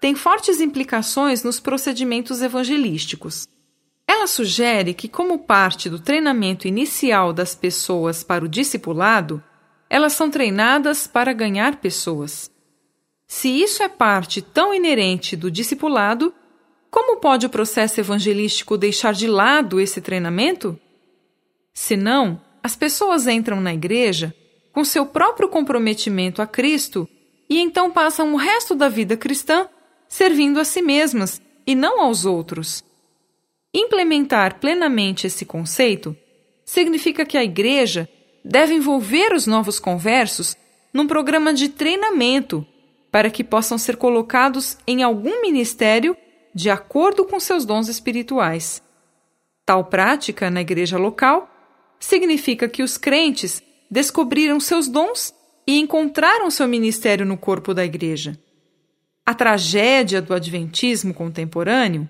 [0.00, 3.46] tem fortes implicações nos procedimentos evangelísticos.
[4.08, 9.44] Ela sugere que, como parte do treinamento inicial das pessoas para o discipulado,
[9.90, 12.50] elas são treinadas para ganhar pessoas.
[13.28, 16.32] Se isso é parte tão inerente do discipulado,
[16.96, 20.80] como pode o processo evangelístico deixar de lado esse treinamento?
[21.74, 24.34] Se não, as pessoas entram na igreja
[24.72, 27.06] com seu próprio comprometimento a Cristo
[27.50, 29.68] e então passam o resto da vida cristã
[30.08, 32.82] servindo a si mesmas e não aos outros.
[33.74, 36.16] Implementar plenamente esse conceito
[36.64, 38.08] significa que a Igreja
[38.42, 40.56] deve envolver os novos conversos
[40.94, 42.66] num programa de treinamento
[43.12, 46.16] para que possam ser colocados em algum ministério
[46.56, 48.82] de acordo com seus dons espirituais.
[49.66, 51.50] Tal prática na igreja local
[52.00, 55.34] significa que os crentes descobriram seus dons
[55.66, 58.38] e encontraram seu ministério no corpo da Igreja.
[59.26, 62.08] A tragédia do Adventismo contemporâneo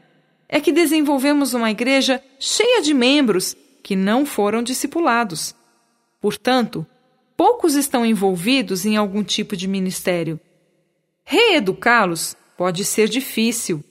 [0.48, 5.56] é que desenvolvemos uma igreja cheia de membros que não foram discipulados.
[6.20, 6.87] Portanto,
[7.37, 10.38] poucos estão envolvidos em algum tipo de ministério.
[11.24, 13.82] Reeducá-los pode ser difícil.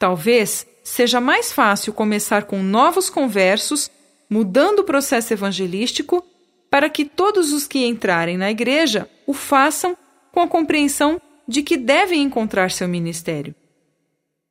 [0.00, 3.90] Talvez seja mais fácil começar com novos conversos,
[4.30, 6.24] mudando o processo evangelístico
[6.70, 9.94] para que todos os que entrarem na igreja o façam
[10.32, 13.54] com a compreensão de que devem encontrar seu ministério.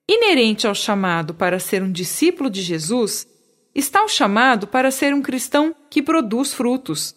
[0.08, 3.26] Inerente ao chamado para ser um discípulo de Jesus
[3.74, 7.16] está o chamado para ser um cristão que produz frutos.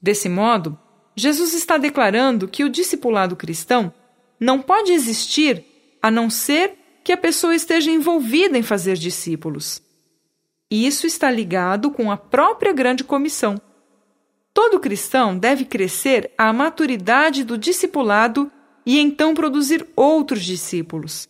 [0.00, 0.78] Desse modo,
[1.16, 3.92] Jesus está declarando que o discipulado cristão
[4.38, 5.64] não pode existir
[6.00, 9.82] a não ser que a pessoa esteja envolvida em fazer discípulos.
[10.70, 13.60] Isso está ligado com a própria grande comissão
[14.54, 18.50] Todo cristão deve crescer à maturidade do discipulado
[18.86, 21.28] e então produzir outros discípulos.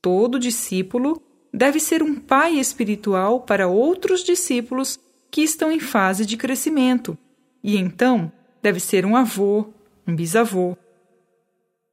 [0.00, 4.98] Todo discípulo deve ser um pai espiritual para outros discípulos
[5.30, 7.18] que estão em fase de crescimento,
[7.62, 9.66] e então deve ser um avô,
[10.06, 10.78] um bisavô.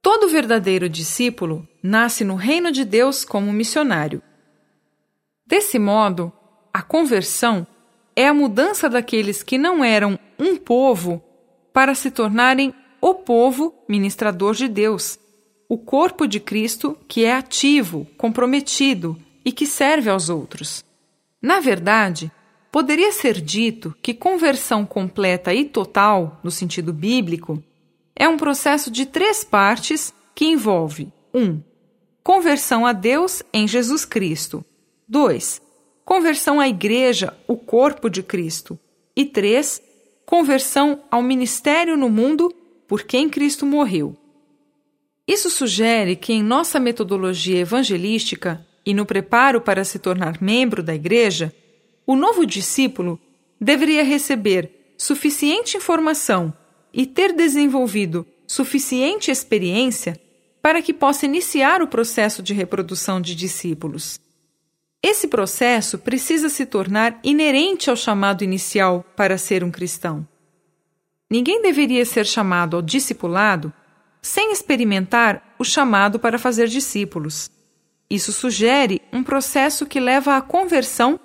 [0.04, 4.22] Todo verdadeiro discípulo nasce no reino de Deus como missionário.
[5.46, 6.30] Desse modo,
[6.70, 7.66] a conversão
[8.14, 11.24] é a mudança daqueles que não eram um povo
[11.72, 15.18] para se tornarem o povo ministrador de Deus,
[15.70, 20.84] o corpo de Cristo que é ativo, comprometido e que serve aos outros.
[21.40, 22.30] Na verdade,
[22.70, 27.64] poderia ser dito que conversão completa e total, no sentido bíblico,
[28.16, 31.42] é um processo de três partes que envolve 1.
[31.42, 31.62] Um,
[32.22, 34.64] conversão a Deus em Jesus Cristo.
[35.08, 35.64] 2
[36.04, 38.78] conversão à Igreja, o corpo de Cristo.
[39.16, 39.82] E três,
[40.26, 42.54] conversão ao ministério no mundo
[42.86, 44.16] por quem Cristo morreu.
[45.26, 50.94] Isso sugere que, em nossa metodologia evangelística e no preparo para se tornar membro da
[50.94, 51.54] Igreja,
[52.06, 53.18] o novo discípulo
[53.58, 56.52] deveria receber suficiente informação
[56.94, 60.18] e ter desenvolvido suficiente experiência
[60.62, 64.20] para que possa iniciar o processo de reprodução de discípulos.
[65.02, 70.26] Esse processo precisa se tornar inerente ao chamado inicial para ser um cristão.
[71.30, 73.72] Ninguém deveria ser chamado ao discipulado
[74.22, 77.50] sem experimentar o chamado para fazer discípulos.
[78.08, 81.20] Isso sugere um processo que leva à conversão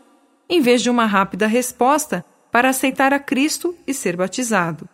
[0.50, 4.90] em vez de uma rápida resposta para aceitar a Cristo e ser batizado.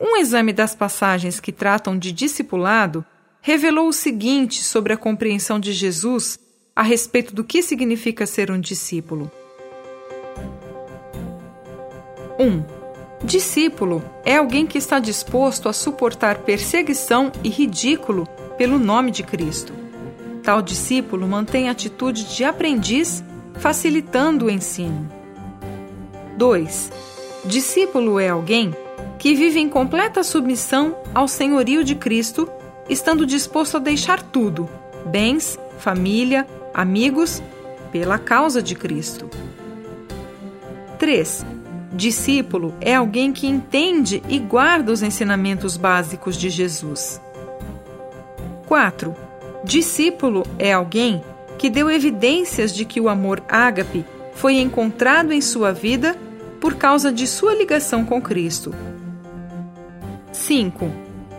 [0.00, 3.04] Um exame das passagens que tratam de discipulado
[3.40, 6.36] revelou o seguinte sobre a compreensão de Jesus
[6.74, 9.30] a respeito do que significa ser um discípulo.
[12.40, 12.44] 1.
[12.44, 12.64] Um,
[13.22, 18.26] discípulo é alguém que está disposto a suportar perseguição e ridículo
[18.58, 19.72] pelo nome de Cristo.
[20.42, 23.22] Tal discípulo mantém atitude de aprendiz,
[23.60, 25.08] facilitando o ensino.
[26.36, 26.90] 2.
[27.44, 28.74] Discípulo é alguém
[29.18, 32.48] que vive em completa submissão ao senhorio de Cristo,
[32.88, 34.68] estando disposto a deixar tudo
[35.06, 37.42] bens, família, amigos
[37.92, 39.28] pela causa de Cristo.
[40.98, 41.44] 3.
[41.92, 47.20] Discípulo é alguém que entende e guarda os ensinamentos básicos de Jesus.
[48.66, 49.14] 4.
[49.62, 51.22] Discípulo é alguém
[51.58, 54.04] que deu evidências de que o amor ágape
[54.34, 56.16] foi encontrado em sua vida
[56.60, 58.74] por causa de sua ligação com Cristo.
[60.34, 60.90] 5.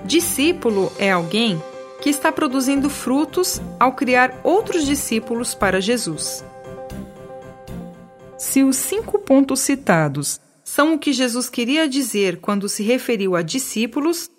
[0.06, 1.62] Discípulo é alguém
[2.02, 6.44] que está produzindo frutos ao criar outros discípulos para Jesus.
[8.38, 13.42] Se os cinco pontos citados são o que Jesus queria dizer quando se referiu a
[13.42, 14.30] discípulos,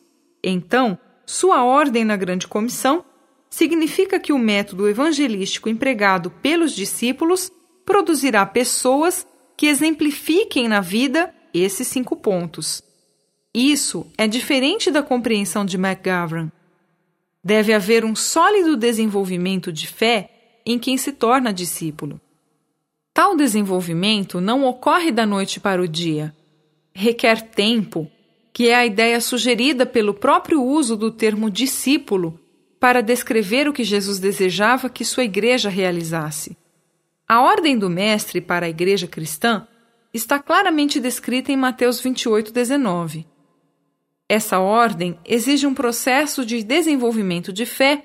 [0.42, 3.04] então sua ordem na Grande Comissão
[3.50, 7.50] significa que o método evangelístico empregado pelos discípulos
[7.84, 12.85] produzirá pessoas que exemplifiquem na vida esses cinco pontos.
[13.58, 16.52] Isso é diferente da compreensão de McGovern.
[17.42, 22.20] Deve haver um sólido desenvolvimento de fé em quem se torna discípulo.
[23.14, 26.36] Tal desenvolvimento não ocorre da noite para o dia.
[26.92, 28.10] Requer tempo,
[28.52, 32.38] que é a ideia sugerida pelo próprio uso do termo discípulo
[32.78, 36.58] para descrever o que Jesus desejava que sua igreja realizasse.
[37.26, 39.66] A ordem do Mestre para a igreja cristã
[40.12, 43.24] está claramente descrita em Mateus 28, 19.
[44.28, 48.04] Essa ordem exige um processo de desenvolvimento de fé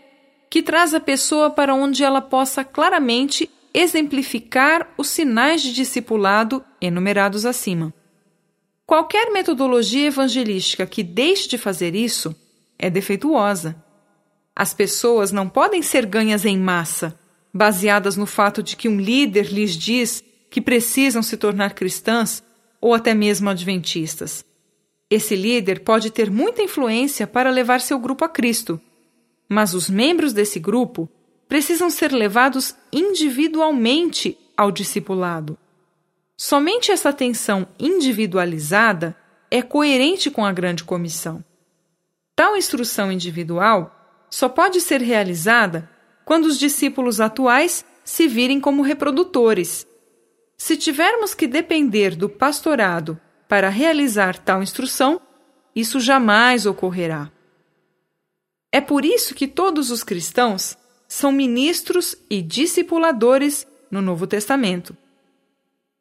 [0.49, 7.45] que traz a pessoa para onde ela possa claramente exemplificar os sinais de discipulado enumerados
[7.45, 7.93] acima.
[8.86, 12.36] Qualquer metodologia evangelística que deixe de fazer isso
[12.78, 13.82] é defeituosa.
[14.53, 17.17] As pessoas não podem ser ganhas em massa,
[17.53, 22.43] baseadas no fato de que um líder lhes diz que precisam se tornar cristãs
[22.82, 24.43] ou até mesmo adventistas.
[25.12, 28.80] Esse líder pode ter muita influência para levar seu grupo a Cristo,
[29.49, 31.09] mas os membros desse grupo
[31.49, 35.57] precisam ser levados individualmente ao discipulado.
[36.38, 39.14] Somente essa atenção individualizada
[39.51, 41.43] é coerente com a grande comissão.
[42.34, 43.93] Tal instrução individual
[44.30, 45.89] só pode ser realizada
[46.24, 49.86] quando os discípulos atuais se virem como reprodutores.
[50.55, 53.20] Se tivermos que depender do pastorado
[53.52, 55.20] para realizar tal instrução,
[55.76, 57.30] isso jamais ocorrerá.
[58.72, 64.95] É por isso que todos os cristãos são ministros e discipuladores no Novo Testamento.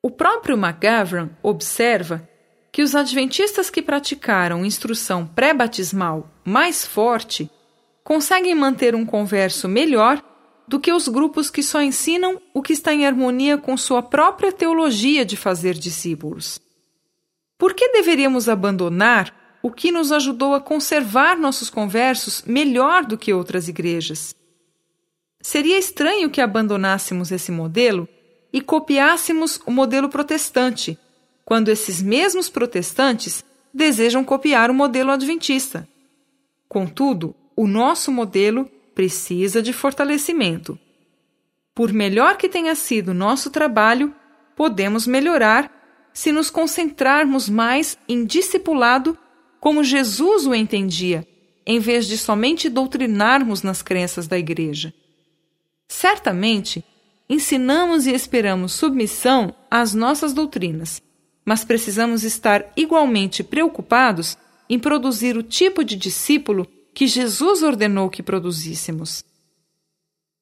[0.01, 2.23] O próprio McGavran observa
[2.71, 7.51] que os adventistas que praticaram instrução pré-batismal mais forte
[8.05, 10.23] conseguem manter um converso melhor
[10.69, 14.53] do que os grupos que só ensinam o que está em harmonia com sua própria
[14.53, 16.61] teologia de fazer discípulos.
[17.61, 23.35] Por que deveríamos abandonar o que nos ajudou a conservar nossos conversos melhor do que
[23.35, 24.35] outras igrejas?
[25.43, 28.09] Seria estranho que abandonássemos esse modelo
[28.51, 30.99] e copiássemos o modelo protestante,
[31.45, 33.45] quando esses mesmos protestantes
[33.75, 35.87] desejam copiar o modelo adventista.
[36.67, 40.79] Contudo, o nosso modelo precisa de fortalecimento.
[41.75, 44.15] Por melhor que tenha sido nosso trabalho,
[44.57, 45.80] podemos melhorar
[46.13, 49.17] se nos concentrarmos mais em discipulado
[49.61, 51.27] como Jesus o entendia,
[51.67, 54.93] em vez de somente doutrinarmos nas crenças da Igreja.
[55.89, 56.85] Certamente,
[57.29, 61.03] ensinamos e esperamos submissão às nossas doutrinas,
[61.45, 64.37] mas precisamos estar igualmente preocupados
[64.69, 69.25] em produzir o tipo de discípulo que Jesus ordenou que produzíssemos.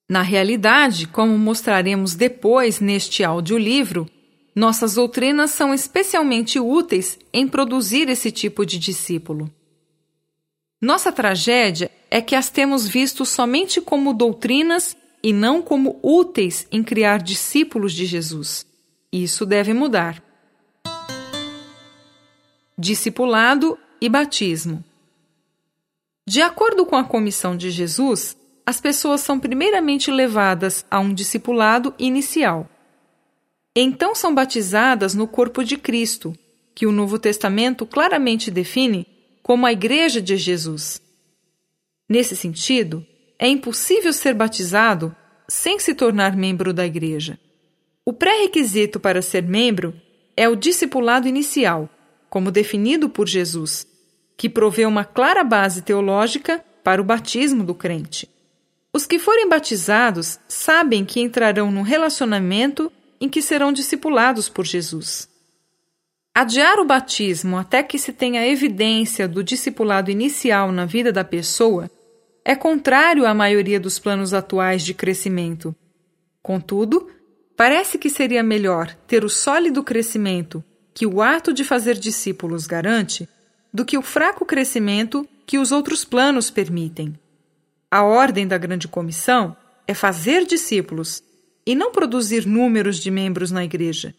[0.08, 4.08] Na realidade, como mostraremos depois neste audiolivro,
[4.58, 9.48] nossas doutrinas são especialmente úteis em produzir esse tipo de discípulo.
[10.80, 16.82] Nossa tragédia é que as temos visto somente como doutrinas e não como úteis em
[16.82, 18.66] criar discípulos de Jesus.
[19.12, 20.20] Isso deve mudar.
[22.76, 24.82] Discipulado e batismo.
[26.26, 28.36] De acordo com a comissão de Jesus,
[28.66, 32.68] as pessoas são primeiramente levadas a um discipulado inicial.
[33.80, 36.36] Então são batizadas no corpo de Cristo,
[36.74, 39.06] que o Novo Testamento claramente define
[39.40, 41.00] como a Igreja de Jesus.
[42.08, 43.06] Nesse sentido,
[43.38, 45.14] é impossível ser batizado
[45.46, 47.38] sem se tornar membro da Igreja.
[48.04, 49.94] O pré-requisito para ser membro
[50.36, 51.88] é o discipulado inicial,
[52.28, 53.86] como definido por Jesus,
[54.36, 58.28] que provê uma clara base teológica para o batismo do crente.
[58.92, 62.90] Os que forem batizados sabem que entrarão num relacionamento
[63.20, 65.28] em que serão discipulados por Jesus.
[66.34, 71.90] Adiar o batismo até que se tenha evidência do discipulado inicial na vida da pessoa
[72.44, 75.74] é contrário à maioria dos planos atuais de crescimento.
[76.42, 77.08] Contudo,
[77.56, 80.64] parece que seria melhor ter o sólido crescimento
[80.94, 83.28] que o ato de fazer discípulos garante
[83.74, 87.18] do que o fraco crescimento que os outros planos permitem.
[87.90, 89.56] A ordem da grande comissão
[89.86, 91.22] é fazer discípulos
[91.68, 94.14] e não produzir números de membros na igreja.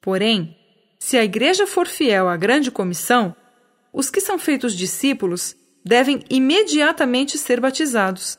[0.00, 0.56] Porém,
[0.96, 3.34] se a igreja for fiel à grande comissão,
[3.92, 8.38] os que são feitos discípulos devem imediatamente ser batizados.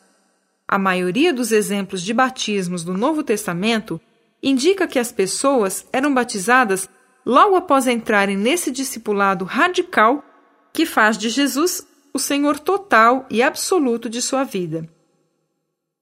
[0.65, 3.99] A maioria dos exemplos de batismos do Novo Testamento
[4.41, 6.87] indica que as pessoas eram batizadas
[7.25, 10.23] logo após entrarem nesse discipulado radical
[10.71, 14.87] que faz de Jesus o Senhor total e absoluto de sua vida.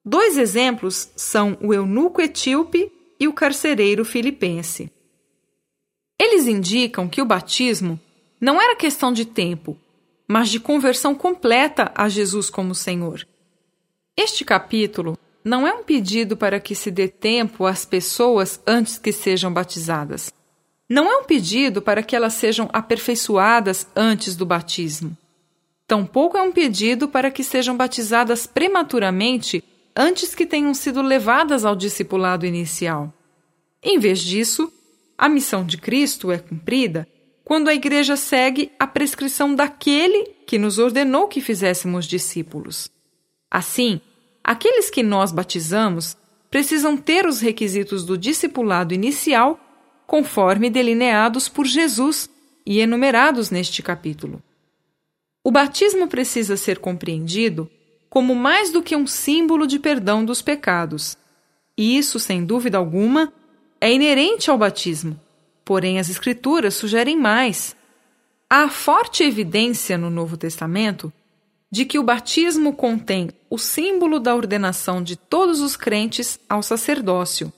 [0.09, 2.89] Dois exemplos são o eunuco etíope
[3.19, 4.89] e o carcereiro filipense.
[6.17, 7.99] Eles indicam que o batismo
[8.39, 9.77] não era questão de tempo,
[10.25, 13.27] mas de conversão completa a Jesus como Senhor.
[14.15, 19.11] Este capítulo não é um pedido para que se dê tempo às pessoas antes que
[19.11, 20.31] sejam batizadas.
[20.89, 25.17] Não é um pedido para que elas sejam aperfeiçoadas antes do batismo.
[25.85, 29.61] Tampouco é um pedido para que sejam batizadas prematuramente
[29.97, 33.11] antes que tenham sido levadas ao discipulado inicial.
[33.81, 34.71] Em vez disso,
[35.17, 37.07] a missão de Cristo é cumprida
[37.43, 42.91] quando a Igreja segue a prescrição daquele que nos ordenou que fizéssemos discípulos.
[43.49, 43.99] Assim,
[44.43, 46.15] aqueles que nós batizamos
[46.51, 49.59] precisam ter os requisitos do discipulado inicial
[50.05, 52.29] conforme delineados por Jesus
[52.65, 54.43] e enumerados neste capítulo.
[55.43, 57.69] O batismo precisa ser compreendido
[58.09, 61.17] como mais do que um símbolo de perdão dos pecados.
[61.77, 63.31] E isso, sem dúvida alguma,
[63.79, 65.19] é inerente ao batismo.
[65.63, 67.75] Porém, as Escrituras sugerem mais.
[68.49, 71.11] Há forte evidência no Novo Testamento
[71.69, 77.51] de que o batismo contém o símbolo da ordenação de todos os crentes ao sacerdócio.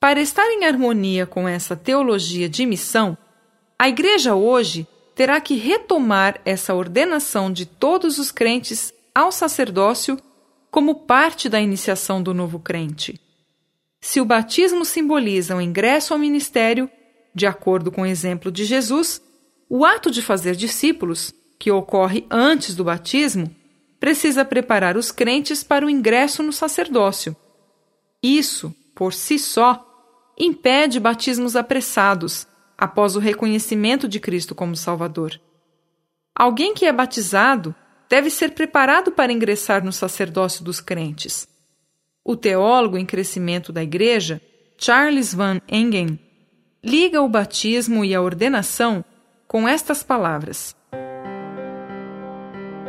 [0.00, 3.16] Para estar em harmonia com essa teologia de missão,
[3.78, 10.18] a Igreja hoje terá que retomar essa ordenação de todos os crentes ao sacerdócio
[10.70, 13.20] como parte da iniciação do novo crente.
[14.00, 16.90] Se o batismo simboliza o ingresso ao ministério,
[17.34, 19.20] de acordo com o exemplo de Jesus,
[19.68, 23.54] o ato de fazer discípulos, que ocorre antes do batismo,
[23.98, 27.36] precisa preparar os crentes para o ingresso no sacerdócio.
[28.22, 29.86] Isso, por si só,
[30.38, 32.46] impede batismos apressados,
[32.78, 35.38] após o reconhecimento de Cristo como Salvador.
[36.34, 37.74] Alguém que é batizado
[38.10, 41.48] deve ser preparado para ingressar no sacerdócio dos crentes.
[42.24, 44.40] O teólogo em crescimento da Igreja,
[44.76, 46.18] Charles Van Engen,
[46.84, 49.04] liga o batismo e a ordenação
[49.46, 50.74] com estas palavras: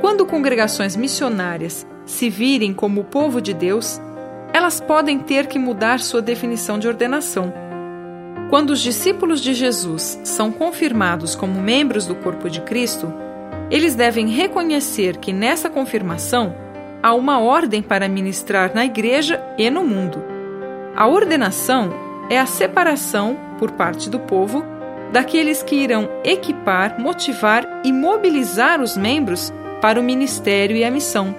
[0.01, 4.01] Quando congregações missionárias se virem como o povo de Deus,
[4.51, 7.53] elas podem ter que mudar sua definição de ordenação
[8.51, 13.07] quando os discípulos de Jesus são confirmados como membros do corpo de Cristo,
[13.71, 16.53] eles devem reconhecer que nessa confirmação
[17.01, 20.21] há uma ordem para ministrar na igreja e no mundo.
[20.93, 21.89] A ordenação
[22.29, 24.63] é a separação, por parte do povo,
[25.13, 31.33] daqueles que irão equipar, motivar e mobilizar os membros para o ministério e a missão.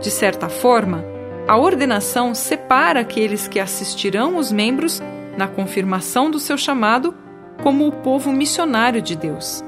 [0.00, 1.04] De certa forma,
[1.48, 5.02] a ordenação separa aqueles que assistirão os membros
[5.36, 7.14] na confirmação do seu chamado
[7.62, 9.64] como o povo missionário de Deus.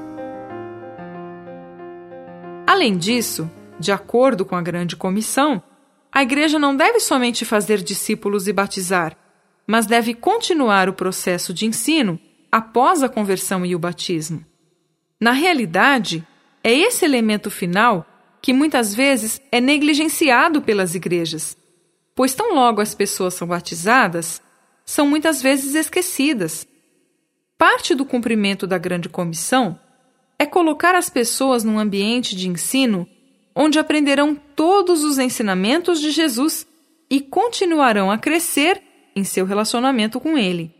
[2.79, 5.61] Além disso, de acordo com a Grande Comissão,
[6.09, 9.17] a Igreja não deve somente fazer discípulos e batizar,
[9.67, 12.17] mas deve continuar o processo de ensino
[12.49, 14.45] após a conversão e o batismo.
[15.19, 16.25] Na realidade,
[16.63, 18.07] é esse elemento final
[18.41, 21.57] que muitas vezes é negligenciado pelas igrejas,
[22.15, 24.41] pois tão logo as pessoas são batizadas,
[24.85, 26.65] são muitas vezes esquecidas.
[27.57, 29.77] Parte do cumprimento da grande comissão
[30.39, 33.05] é colocar as pessoas num ambiente de ensino
[33.53, 36.65] onde aprenderão todos os ensinamentos de Jesus
[37.09, 38.81] e continuarão a crescer
[39.13, 40.73] em seu relacionamento com ele.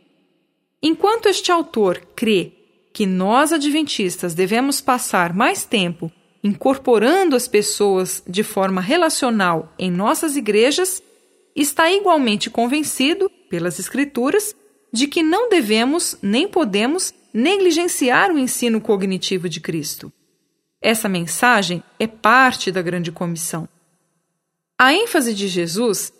[0.82, 2.54] Enquanto este autor crê
[2.94, 6.10] que nós adventistas devemos passar mais tempo
[6.42, 11.04] incorporando as pessoas de forma relacional em nossas igrejas,
[11.54, 14.56] está igualmente convencido, pelas Escrituras,
[14.92, 20.12] de que não devemos nem podemos negligenciar o ensino cognitivo de Cristo.
[20.82, 23.68] Essa mensagem é parte da grande comissão.
[24.78, 26.12] A ênfase de Jesus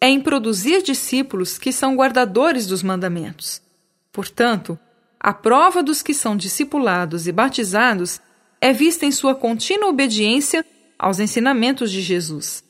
[0.00, 3.62] é em produzir discípulos que são guardadores dos mandamentos.
[4.12, 4.78] Portanto,
[5.20, 8.20] a prova dos que são discipulados e batizados
[8.60, 10.64] é vista em sua contínua obediência
[10.98, 12.64] aos ensinamentos de Jesus.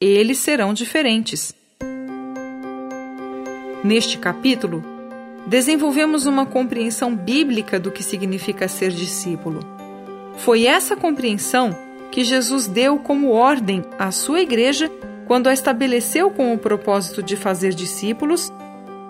[0.00, 1.54] Eles serão diferentes.
[3.84, 4.91] Neste capítulo,
[5.46, 9.60] desenvolvemos uma compreensão bíblica do que significa ser discípulo.
[10.36, 11.76] Foi essa compreensão
[12.10, 14.90] que Jesus deu como ordem à sua igreja
[15.26, 18.52] quando a estabeleceu com o propósito de fazer discípulos,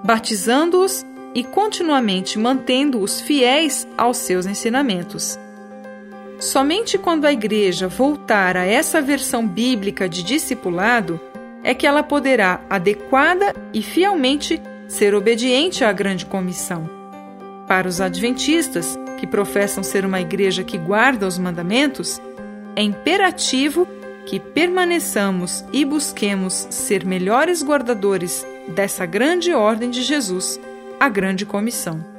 [0.05, 1.05] batizando-os
[1.35, 5.39] e continuamente mantendo-os fiéis aos seus ensinamentos.
[6.39, 11.21] Somente quando a igreja voltar a essa versão bíblica de discipulado
[11.63, 14.61] é que ela poderá adequada e fielmente
[14.93, 16.89] ser obediente à grande comissão.
[17.67, 22.21] Para os adventistas, que professam ser uma igreja que guarda os mandamentos,
[22.77, 23.89] é imperativo
[24.27, 30.61] que permaneçamos e busquemos ser melhores guardadores dessa grande ordem de Jesus,
[31.01, 32.12] a grande comissão.